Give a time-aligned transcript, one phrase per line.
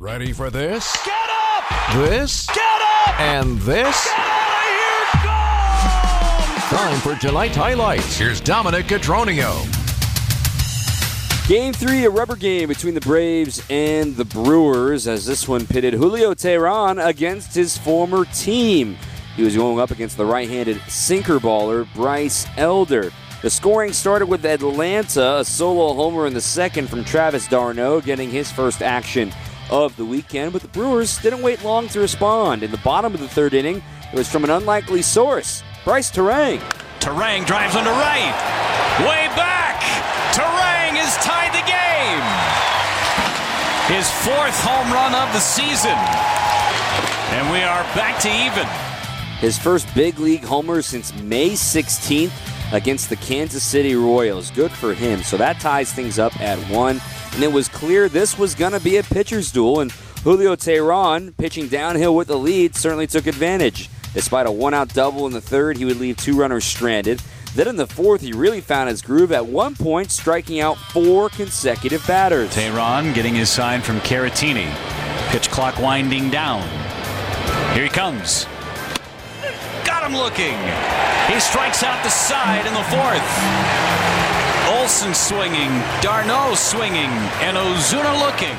[0.00, 0.96] Ready for this?
[1.04, 1.64] Get up!
[1.94, 2.46] This?
[2.46, 3.20] Get up!
[3.20, 4.06] And this?
[4.06, 5.04] Get out of here!
[6.72, 6.78] Gone!
[6.78, 8.16] Time for tonight's highlights.
[8.16, 9.60] Here's Dominic Cotroneo.
[11.46, 15.92] Game three, a rubber game between the Braves and the Brewers, as this one pitted
[15.92, 18.96] Julio Teheran against his former team.
[19.36, 23.12] He was going up against the right handed sinker baller Bryce Elder.
[23.42, 28.30] The scoring started with Atlanta, a solo homer in the second from Travis d'Arnaud, getting
[28.30, 29.30] his first action
[29.70, 30.52] of the weekend.
[30.52, 32.62] But the Brewers didn't wait long to respond.
[32.62, 36.60] In the bottom of the third inning, it was from an unlikely source Brice Turang.
[37.00, 38.34] Turang drives under right.
[39.00, 39.80] Way back.
[40.34, 42.60] Turang has tied the game.
[43.96, 45.96] His fourth home run of the season.
[47.32, 48.68] And we are back to even.
[49.38, 52.30] His first big league homer since May 16th
[52.72, 54.50] against the Kansas City Royals.
[54.50, 55.22] Good for him.
[55.22, 57.00] So that ties things up at one.
[57.34, 59.80] And it was clear this was going to be a pitcher's duel.
[59.80, 59.92] And
[60.22, 63.88] Julio Teheran, pitching downhill with the lead, certainly took advantage.
[64.12, 67.22] Despite a one out double in the third, he would leave two runners stranded.
[67.54, 71.28] Then in the fourth, he really found his groove at one point, striking out four
[71.30, 72.54] consecutive batters.
[72.54, 74.72] Teheran getting his sign from Caratini.
[75.30, 76.62] Pitch clock winding down.
[77.74, 78.46] Here he comes.
[80.12, 80.58] Looking.
[81.32, 83.22] He strikes out the side in the fourth.
[84.76, 88.56] Olson swinging, d'Arnaud swinging, and Ozuna looking.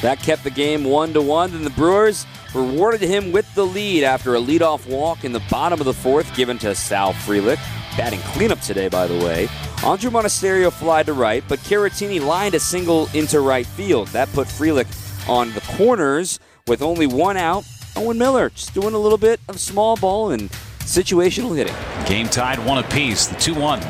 [0.00, 1.50] That kept the game one to one.
[1.52, 5.80] Then the Brewers rewarded him with the lead after a leadoff walk in the bottom
[5.80, 7.58] of the fourth given to Sal Frelick.
[7.96, 9.46] Batting cleanup today, by the way.
[9.78, 14.08] Andruw Monasterio flied to right, but Caratini lined a single into right field.
[14.08, 14.86] That put Frelick
[15.28, 16.38] on the corners
[16.68, 17.64] with only one out.
[17.96, 20.50] Owen Miller just doing a little bit of small ball and
[20.80, 21.74] situational hitting.
[22.06, 23.80] Game tied one apiece, the 2 1.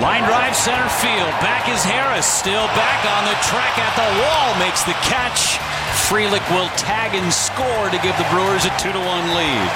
[0.00, 1.30] Line drive center field.
[1.44, 2.26] Back is Harris.
[2.26, 4.58] Still back on the track at the wall.
[4.58, 5.58] Makes the catch.
[6.08, 9.70] Frelick will tag and score to give the Brewers a 2 1 lead.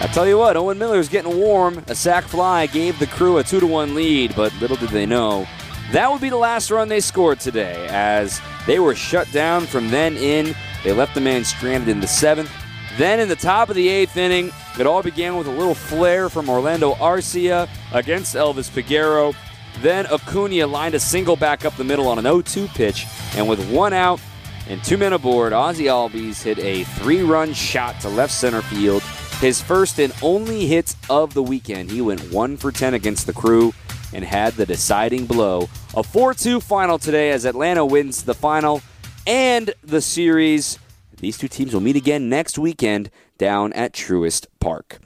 [0.00, 1.82] I tell you what, Owen Miller's getting warm.
[1.88, 5.06] A sac fly gave the crew a 2 to 1 lead, but little did they
[5.06, 5.46] know
[5.92, 9.90] that would be the last run they scored today as they were shut down from
[9.90, 10.54] then in.
[10.84, 12.52] They left the man stranded in the seventh.
[12.96, 16.28] Then in the top of the eighth inning, it all began with a little flare
[16.28, 19.34] from Orlando Arcia against Elvis Peguero.
[19.80, 23.68] Then Acuna lined a single back up the middle on an 0-2 pitch, and with
[23.70, 24.20] one out
[24.68, 29.02] and two men aboard, Ozzy Albies hit a three-run shot to left center field.
[29.40, 31.90] His first and only hit of the weekend.
[31.90, 33.74] He went one for 10 against the crew
[34.12, 35.68] and had the deciding blow.
[35.94, 38.80] A 4 2 final today as Atlanta wins the final
[39.26, 40.78] and the series.
[41.18, 44.98] These two teams will meet again next weekend down at Truist Park.